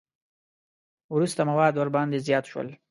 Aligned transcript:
وروسته 1.15 1.41
مواد 1.49 1.73
ورباندې 1.77 2.17
زیات 2.27 2.45
شول. 2.51 2.67